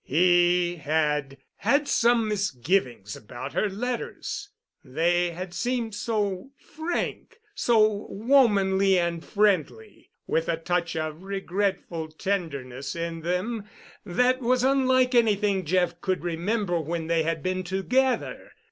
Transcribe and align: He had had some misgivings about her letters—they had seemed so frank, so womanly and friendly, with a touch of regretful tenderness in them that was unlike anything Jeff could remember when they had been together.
He 0.03 0.77
had 0.77 1.37
had 1.57 1.87
some 1.87 2.27
misgivings 2.27 3.15
about 3.15 3.53
her 3.53 3.69
letters—they 3.69 5.29
had 5.29 5.53
seemed 5.53 5.93
so 5.93 6.49
frank, 6.57 7.37
so 7.53 8.07
womanly 8.09 8.97
and 8.97 9.23
friendly, 9.23 10.09
with 10.25 10.49
a 10.49 10.57
touch 10.57 10.95
of 10.95 11.21
regretful 11.21 12.07
tenderness 12.13 12.95
in 12.95 13.21
them 13.21 13.69
that 14.03 14.41
was 14.41 14.63
unlike 14.63 15.13
anything 15.13 15.65
Jeff 15.65 16.01
could 16.01 16.23
remember 16.23 16.79
when 16.79 17.05
they 17.05 17.21
had 17.21 17.43
been 17.43 17.63
together. 17.63 18.53